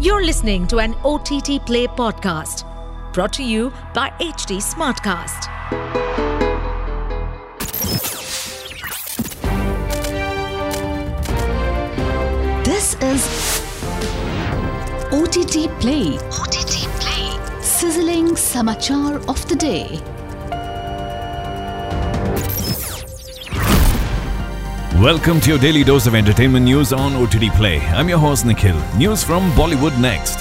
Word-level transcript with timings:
You're 0.00 0.24
listening 0.24 0.68
to 0.68 0.78
an 0.78 0.94
OTT 1.04 1.66
Play 1.66 1.88
podcast 1.88 2.62
brought 3.12 3.32
to 3.32 3.42
you 3.42 3.72
by 3.92 4.10
HT 4.20 4.58
Smartcast. 4.62 5.48
This 12.64 12.94
is 13.02 13.26
OTT 15.10 15.68
Play. 15.80 16.16
OTT 16.30 16.86
Play. 17.00 17.60
Sizzling 17.60 18.36
Samachar 18.36 19.28
of 19.28 19.48
the 19.48 19.56
Day. 19.56 20.00
Welcome 25.00 25.40
to 25.42 25.50
your 25.50 25.60
daily 25.60 25.84
dose 25.84 26.08
of 26.08 26.16
entertainment 26.16 26.64
news 26.64 26.92
on 26.92 27.14
OTT 27.14 27.54
Play. 27.54 27.78
I'm 27.78 28.08
your 28.08 28.18
host 28.18 28.44
Nikhil. 28.44 28.76
News 28.96 29.22
from 29.22 29.48
Bollywood 29.52 29.96
next. 30.00 30.38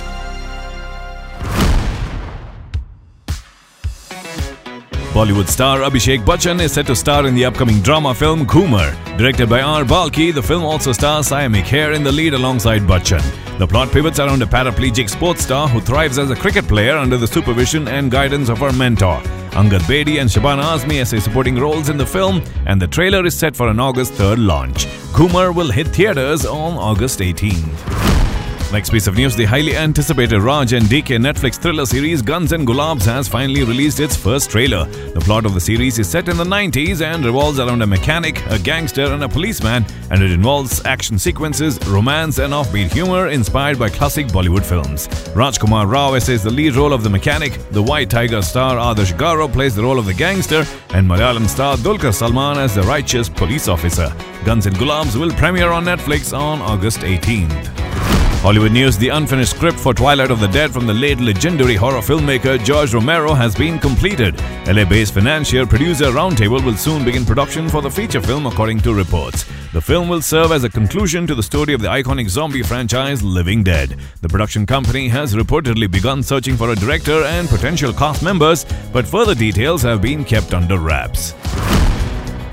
Bollywood 5.13 5.47
star 5.47 5.81
Abhishek 5.81 6.25
Bachchan 6.25 6.59
is 6.59 6.71
set 6.71 6.87
to 6.87 6.95
star 6.95 7.27
in 7.27 7.35
the 7.35 7.45
upcoming 7.45 7.83
drama 7.83 8.15
film 8.15 8.47
Ghoomer. 8.47 8.95
Directed 9.19 9.47
by 9.47 9.61
R. 9.61 9.83
Balki, 9.83 10.33
the 10.33 10.41
film 10.41 10.63
also 10.63 10.91
stars 10.91 11.29
Saiyami 11.29 11.61
Kher 11.61 11.95
in 11.95 12.01
the 12.01 12.11
lead 12.11 12.33
alongside 12.33 12.81
Bachchan. 12.81 13.21
The 13.59 13.67
plot 13.67 13.91
pivots 13.91 14.19
around 14.19 14.41
a 14.41 14.47
paraplegic 14.47 15.07
sports 15.07 15.43
star 15.43 15.67
who 15.67 15.79
thrives 15.79 16.17
as 16.17 16.31
a 16.31 16.35
cricket 16.35 16.67
player 16.67 16.97
under 16.97 17.17
the 17.17 17.27
supervision 17.27 17.87
and 17.87 18.09
guidance 18.09 18.49
of 18.49 18.57
her 18.57 18.73
mentor. 18.73 19.21
Angad 19.51 19.81
Bedi 19.81 20.19
and 20.19 20.29
Shabana 20.29 20.63
Azmi 20.63 21.01
essay 21.01 21.19
supporting 21.19 21.57
roles 21.59 21.89
in 21.89 21.97
the 21.97 22.05
film, 22.05 22.41
and 22.65 22.81
the 22.81 22.87
trailer 22.87 23.25
is 23.25 23.37
set 23.37 23.55
for 23.55 23.67
an 23.69 23.79
August 23.79 24.13
3rd 24.13 24.45
launch. 24.45 24.85
Ghoomer 25.13 25.53
will 25.55 25.71
hit 25.71 25.87
theaters 25.87 26.45
on 26.45 26.73
August 26.73 27.19
18th. 27.19 28.16
Next 28.69 28.89
piece 28.89 29.07
of 29.07 29.15
news 29.15 29.33
the 29.33 29.45
highly 29.45 29.77
anticipated 29.77 30.41
Raj 30.41 30.73
and 30.73 30.85
DK 30.87 31.17
Netflix 31.17 31.55
thriller 31.55 31.85
series 31.85 32.21
Guns 32.21 32.51
and 32.51 32.67
Gulabs 32.67 33.05
has 33.05 33.25
finally 33.25 33.63
released 33.63 34.01
its 34.01 34.17
first 34.17 34.49
trailer. 34.51 34.83
The 35.13 35.21
plot 35.21 35.45
of 35.45 35.53
the 35.53 35.59
series 35.61 35.97
is 35.99 36.09
set 36.09 36.27
in 36.27 36.35
the 36.35 36.43
90s 36.43 37.01
and 37.01 37.23
revolves 37.23 37.59
around 37.59 37.81
a 37.81 37.87
mechanic, 37.87 38.45
a 38.47 38.59
gangster, 38.59 39.05
and 39.05 39.23
a 39.23 39.29
policeman, 39.29 39.85
and 40.11 40.21
it 40.21 40.31
involves 40.31 40.83
action 40.85 41.17
sequences, 41.17 41.79
romance, 41.87 42.39
and 42.39 42.51
offbeat 42.51 42.91
humor 42.91 43.29
inspired 43.29 43.79
by 43.79 43.87
classic 43.87 44.27
Bollywood 44.27 44.65
films. 44.65 45.07
Rajkummar 45.33 45.89
Rao 45.89 46.15
essays 46.15 46.43
the 46.43 46.51
lead 46.51 46.75
role 46.75 46.91
of 46.91 47.03
the 47.03 47.09
mechanic, 47.09 47.57
the 47.71 47.81
White 47.81 48.09
Tiger 48.09 48.41
star 48.41 48.75
Adarsh 48.75 49.13
Gourav 49.13 49.53
plays 49.53 49.77
the 49.77 49.83
role 49.83 49.97
of 49.97 50.05
the 50.05 50.13
gangster, 50.13 50.65
and 50.89 51.09
Malayalam 51.09 51.47
star 51.47 51.77
Dulquer 51.77 52.11
Salmaan 52.11 52.57
as 52.57 52.75
the 52.75 52.83
righteous 52.83 53.29
police 53.29 53.69
officer. 53.69 54.13
Guns 54.43 54.65
and 54.65 54.75
Gulabs 54.75 55.17
will 55.17 55.31
premiere 55.31 55.71
on 55.71 55.85
Netflix 55.85 56.37
on 56.37 56.61
August 56.61 56.99
18th. 56.99 57.86
Hollywood 58.41 58.71
news 58.71 58.97
The 58.97 59.09
unfinished 59.09 59.55
script 59.55 59.79
for 59.79 59.93
Twilight 59.93 60.29
of 60.29 60.39
the 60.39 60.47
Dead 60.47 60.71
from 60.71 60.85
the 60.85 60.93
late 60.93 61.19
legendary 61.19 61.75
horror 61.75 62.01
filmmaker 62.01 62.63
George 62.63 62.93
Romero 62.93 63.33
has 63.33 63.55
been 63.55 63.79
completed. 63.79 64.39
LA 64.67 64.85
based 64.85 65.15
financier 65.15 65.65
producer 65.65 66.05
Roundtable 66.05 66.63
will 66.63 66.77
soon 66.77 67.03
begin 67.03 67.25
production 67.25 67.67
for 67.67 67.81
the 67.81 67.89
feature 67.89 68.21
film, 68.21 68.45
according 68.45 68.79
to 68.81 68.93
reports. 68.93 69.43
The 69.73 69.81
film 69.81 70.07
will 70.07 70.21
serve 70.21 70.51
as 70.51 70.63
a 70.63 70.69
conclusion 70.69 71.25
to 71.27 71.35
the 71.35 71.43
story 71.43 71.73
of 71.73 71.81
the 71.81 71.87
iconic 71.87 72.29
zombie 72.29 72.61
franchise 72.61 73.23
Living 73.23 73.63
Dead. 73.63 73.97
The 74.21 74.29
production 74.29 74.67
company 74.67 75.07
has 75.09 75.33
reportedly 75.33 75.89
begun 75.89 76.21
searching 76.21 76.55
for 76.55 76.71
a 76.71 76.75
director 76.75 77.23
and 77.23 77.49
potential 77.49 77.91
cast 77.91 78.21
members, 78.21 78.65
but 78.93 79.07
further 79.07 79.33
details 79.33 79.81
have 79.81 80.01
been 80.01 80.23
kept 80.23 80.53
under 80.53 80.77
wraps. 80.77 81.33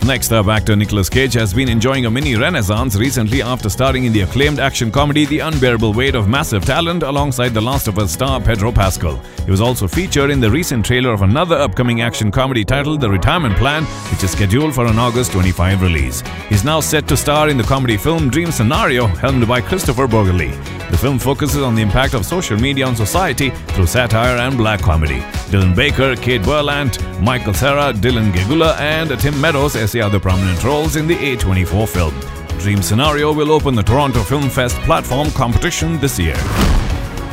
Next 0.06 0.32
up, 0.32 0.48
actor 0.48 0.76
Nicolas 0.76 1.08
Cage 1.08 1.32
has 1.32 1.54
been 1.54 1.70
enjoying 1.70 2.04
a 2.04 2.10
mini 2.10 2.36
renaissance 2.36 2.94
recently 2.94 3.40
after 3.40 3.70
starring 3.70 4.04
in 4.04 4.12
the 4.12 4.20
acclaimed 4.20 4.58
action 4.58 4.92
comedy 4.92 5.24
The 5.24 5.38
Unbearable 5.38 5.94
Weight 5.94 6.14
of 6.14 6.28
Massive 6.28 6.62
Talent 6.62 7.02
alongside 7.02 7.54
The 7.54 7.62
Last 7.62 7.88
of 7.88 7.98
Us 7.98 8.12
star 8.12 8.38
Pedro 8.38 8.70
Pascal. 8.70 9.16
He 9.46 9.50
was 9.50 9.62
also 9.62 9.88
featured 9.88 10.30
in 10.30 10.40
the 10.40 10.50
recent 10.50 10.84
trailer 10.84 11.10
of 11.10 11.22
another 11.22 11.56
upcoming 11.56 12.02
action 12.02 12.30
comedy 12.30 12.66
titled 12.66 13.00
The 13.00 13.10
Retirement 13.10 13.56
Plan, 13.56 13.84
which 14.12 14.22
is 14.22 14.32
scheduled 14.32 14.74
for 14.74 14.84
an 14.84 14.98
August 14.98 15.32
25 15.32 15.80
release. 15.80 16.22
He's 16.50 16.64
now 16.64 16.80
set 16.80 17.08
to 17.08 17.16
star 17.16 17.48
in 17.48 17.56
the 17.56 17.62
comedy 17.62 17.96
film 17.96 18.28
Dream 18.28 18.50
Scenario, 18.50 19.06
helmed 19.06 19.48
by 19.48 19.62
Kristoffer 19.62 20.08
Borgli. 20.08 20.83
The 20.90 20.98
film 20.98 21.18
focuses 21.18 21.62
on 21.62 21.74
the 21.74 21.82
impact 21.82 22.14
of 22.14 22.24
social 22.24 22.58
media 22.58 22.86
on 22.86 22.96
society 22.96 23.50
through 23.50 23.86
satire 23.86 24.36
and 24.36 24.56
black 24.56 24.80
comedy. 24.80 25.20
Dylan 25.50 25.74
Baker, 25.74 26.16
Kate 26.16 26.42
Berlant, 26.42 26.98
Michael 27.20 27.54
Cera, 27.54 27.92
Dylan 27.92 28.32
Gelula, 28.32 28.78
and 28.78 29.10
Tim 29.20 29.40
Meadows 29.40 29.76
essay 29.76 30.00
other 30.00 30.20
prominent 30.20 30.62
roles 30.62 30.96
in 30.96 31.06
the 31.06 31.16
A24 31.16 31.88
film. 31.88 32.14
Dream 32.60 32.82
Scenario 32.82 33.32
will 33.32 33.52
open 33.52 33.74
the 33.74 33.82
Toronto 33.82 34.22
Film 34.22 34.48
Fest 34.48 34.76
platform 34.82 35.30
competition 35.32 35.98
this 36.00 36.18
year. 36.18 36.36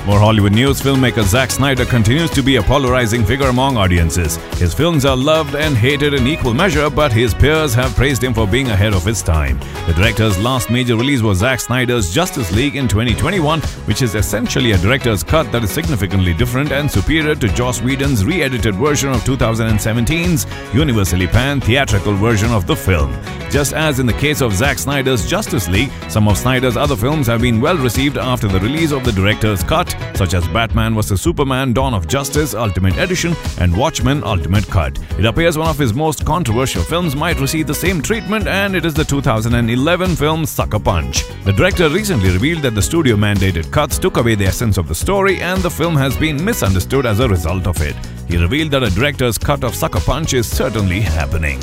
More 0.05 0.17
Hollywood 0.19 0.53
news 0.53 0.81
filmmaker 0.81 1.21
Zack 1.21 1.51
Snyder 1.51 1.85
continues 1.85 2.31
to 2.31 2.41
be 2.41 2.55
a 2.55 2.63
polarizing 2.63 3.23
figure 3.23 3.49
among 3.49 3.77
audiences. 3.77 4.37
His 4.57 4.73
films 4.73 5.05
are 5.05 5.15
loved 5.15 5.53
and 5.53 5.77
hated 5.77 6.15
in 6.15 6.25
equal 6.25 6.55
measure, 6.55 6.89
but 6.89 7.13
his 7.13 7.35
peers 7.35 7.75
have 7.75 7.95
praised 7.95 8.23
him 8.23 8.33
for 8.33 8.47
being 8.47 8.71
ahead 8.71 8.95
of 8.95 9.05
his 9.05 9.21
time. 9.21 9.59
The 9.85 9.93
director's 9.93 10.39
last 10.39 10.71
major 10.71 10.95
release 10.95 11.21
was 11.21 11.37
Zack 11.37 11.59
Snyder's 11.59 12.11
Justice 12.11 12.51
League 12.51 12.77
in 12.77 12.87
2021, 12.87 13.61
which 13.85 14.01
is 14.01 14.15
essentially 14.15 14.71
a 14.71 14.77
director's 14.79 15.21
cut 15.21 15.51
that 15.51 15.63
is 15.63 15.69
significantly 15.69 16.33
different 16.33 16.71
and 16.71 16.89
superior 16.89 17.35
to 17.35 17.47
Joss 17.49 17.79
Whedon's 17.83 18.25
re 18.25 18.41
edited 18.41 18.73
version 18.75 19.11
of 19.11 19.21
2017's 19.21 20.47
universally 20.73 21.27
panned 21.27 21.63
theatrical 21.63 22.15
version 22.15 22.49
of 22.49 22.65
the 22.65 22.75
film. 22.75 23.15
Just 23.51 23.73
as 23.73 23.99
in 23.99 24.07
the 24.07 24.13
case 24.13 24.41
of 24.41 24.53
Zack 24.53 24.79
Snyder's 24.79 25.29
Justice 25.29 25.67
League, 25.67 25.91
some 26.09 26.27
of 26.27 26.37
Snyder's 26.39 26.75
other 26.77 26.95
films 26.95 27.27
have 27.27 27.41
been 27.41 27.61
well 27.61 27.77
received 27.77 28.17
after 28.17 28.47
the 28.47 28.59
release 28.61 28.91
of 28.91 29.03
the 29.03 29.11
director's 29.11 29.61
cut 29.61 29.90
such 30.15 30.33
as 30.33 30.47
Batman 30.49 30.93
vs. 30.93 31.21
Superman 31.21 31.73
Dawn 31.73 31.93
of 31.93 32.07
Justice 32.07 32.53
Ultimate 32.53 32.97
Edition 32.97 33.35
and 33.59 33.75
Watchmen 33.75 34.23
Ultimate 34.23 34.67
Cut. 34.67 34.99
It 35.17 35.25
appears 35.25 35.57
one 35.57 35.67
of 35.67 35.77
his 35.77 35.93
most 35.93 36.25
controversial 36.25 36.83
films 36.83 37.15
might 37.15 37.39
receive 37.39 37.67
the 37.67 37.73
same 37.73 38.01
treatment, 38.01 38.47
and 38.47 38.75
it 38.75 38.85
is 38.85 38.93
the 38.93 39.03
2011 39.03 40.15
film 40.15 40.45
Sucker 40.45 40.79
Punch. 40.79 41.23
The 41.43 41.53
director 41.53 41.89
recently 41.89 42.31
revealed 42.31 42.61
that 42.63 42.75
the 42.75 42.81
studio 42.81 43.15
mandated 43.15 43.71
cuts 43.71 43.97
took 43.97 44.17
away 44.17 44.35
the 44.35 44.45
essence 44.45 44.77
of 44.77 44.87
the 44.87 44.95
story, 44.95 45.41
and 45.41 45.61
the 45.61 45.69
film 45.69 45.95
has 45.95 46.15
been 46.17 46.43
misunderstood 46.43 47.05
as 47.05 47.19
a 47.19 47.27
result 47.27 47.67
of 47.67 47.81
it. 47.81 47.95
He 48.27 48.37
revealed 48.37 48.71
that 48.71 48.83
a 48.83 48.89
director's 48.89 49.37
cut 49.37 49.63
of 49.63 49.75
Sucker 49.75 49.99
Punch 49.99 50.33
is 50.33 50.47
certainly 50.47 51.01
happening. 51.01 51.59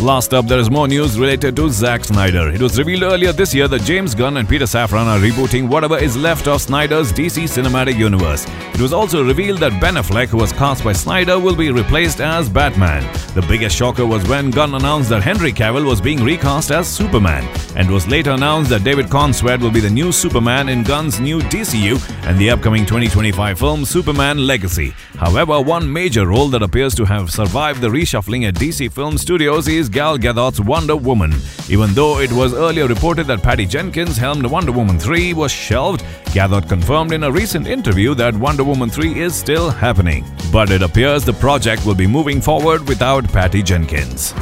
Last 0.00 0.32
up, 0.32 0.46
there 0.46 0.60
is 0.60 0.70
more 0.70 0.86
news 0.86 1.18
related 1.18 1.56
to 1.56 1.68
Zack 1.70 2.04
Snyder. 2.04 2.50
It 2.50 2.62
was 2.62 2.78
revealed 2.78 3.02
earlier 3.02 3.32
this 3.32 3.52
year 3.52 3.66
that 3.66 3.82
James 3.82 4.14
Gunn 4.14 4.36
and 4.36 4.48
Peter 4.48 4.64
Safran 4.64 5.06
are 5.06 5.18
rebooting 5.18 5.66
whatever 5.66 5.98
is 5.98 6.16
left 6.16 6.46
of 6.46 6.62
Snyder's 6.62 7.12
DC 7.12 7.42
Cinematic 7.48 7.98
Universe. 7.98 8.46
It 8.74 8.80
was 8.80 8.92
also 8.92 9.24
revealed 9.24 9.58
that 9.58 9.80
Ben 9.80 9.94
Affleck, 9.94 10.28
who 10.28 10.36
was 10.36 10.52
cast 10.52 10.84
by 10.84 10.92
Snyder, 10.92 11.40
will 11.40 11.56
be 11.56 11.72
replaced 11.72 12.20
as 12.20 12.48
Batman. 12.48 13.02
The 13.34 13.44
biggest 13.48 13.74
shocker 13.76 14.06
was 14.06 14.26
when 14.28 14.52
Gunn 14.52 14.76
announced 14.76 15.08
that 15.08 15.24
Henry 15.24 15.52
Cavill 15.52 15.84
was 15.84 16.00
being 16.00 16.22
recast 16.22 16.70
as 16.70 16.86
Superman, 16.86 17.44
and 17.74 17.90
was 17.90 18.06
later 18.06 18.30
announced 18.30 18.70
that 18.70 18.84
David 18.84 19.06
Corenswet 19.06 19.60
will 19.60 19.72
be 19.72 19.80
the 19.80 19.90
new 19.90 20.12
Superman 20.12 20.68
in 20.68 20.84
Gunn's 20.84 21.18
new 21.18 21.40
DCU 21.40 21.98
and 22.24 22.38
the 22.38 22.50
upcoming 22.50 22.86
2025 22.86 23.58
film 23.58 23.84
Superman 23.84 24.46
Legacy. 24.46 24.94
However, 25.16 25.60
one 25.60 25.92
major 25.92 26.28
role 26.28 26.46
that 26.50 26.62
appears 26.62 26.94
to 26.94 27.04
have 27.04 27.32
survived 27.32 27.80
the 27.80 27.88
reshuffling 27.88 28.46
at 28.46 28.54
DC 28.54 28.92
Film 28.92 29.18
Studios 29.18 29.66
is 29.66 29.87
Gal 29.87 30.17
Gadot's 30.17 30.59
Wonder 30.59 30.95
Woman. 30.95 31.33
Even 31.69 31.93
though 31.93 32.19
it 32.19 32.31
was 32.31 32.53
earlier 32.53 32.87
reported 32.87 33.27
that 33.27 33.41
Patty 33.41 33.65
Jenkins 33.65 34.17
helmed 34.17 34.45
Wonder 34.45 34.71
Woman 34.71 34.99
3 34.99 35.33
was 35.33 35.51
shelved, 35.51 36.01
Gadot 36.25 36.67
confirmed 36.67 37.13
in 37.13 37.23
a 37.23 37.31
recent 37.31 37.67
interview 37.67 38.13
that 38.15 38.35
Wonder 38.35 38.63
Woman 38.63 38.89
3 38.89 39.19
is 39.19 39.33
still 39.33 39.69
happening. 39.69 40.25
But 40.51 40.69
it 40.69 40.81
appears 40.81 41.23
the 41.23 41.33
project 41.33 41.85
will 41.85 41.95
be 41.95 42.07
moving 42.07 42.41
forward 42.41 42.87
without 42.87 43.23
Patty 43.31 43.63
Jenkins. 43.63 44.33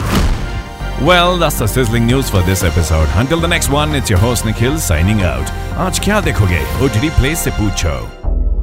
Well, 1.02 1.38
that's 1.38 1.60
the 1.60 1.68
sizzling 1.68 2.08
news 2.08 2.30
for 2.30 2.42
this 2.42 2.64
episode. 2.64 3.08
Until 3.16 3.40
the 3.40 3.48
next 3.48 3.70
one, 3.70 3.94
it's 3.94 4.10
your 4.10 4.20
host 4.20 4.46
Nikhil 4.46 4.78
signing 4.78 5.22
out. 5.22 5.52
आज 5.78 6.00
क्या 6.00 6.22
देखोगे? 6.22 6.60
OTT 6.84 7.10
Play 7.20 7.36
से 7.36 7.52
पूछो. 7.60 7.94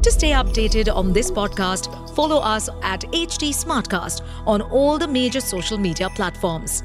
To 0.01 0.11
stay 0.11 0.31
updated 0.31 0.89
on 0.89 1.13
this 1.13 1.29
podcast, 1.29 1.89
follow 2.14 2.38
us 2.38 2.68
at 2.82 3.02
HT 3.12 3.50
Smartcast 3.50 4.22
on 4.46 4.62
all 4.62 4.98
the 4.98 5.08
major 5.08 5.40
social 5.40 5.78
media 5.78 6.08
platforms. 6.10 6.82